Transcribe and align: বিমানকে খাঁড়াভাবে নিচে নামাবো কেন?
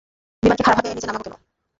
বিমানকে 0.43 0.63
খাঁড়াভাবে 0.65 0.87
নিচে 0.89 1.07
নামাবো 1.07 1.23
কেন? 1.25 1.33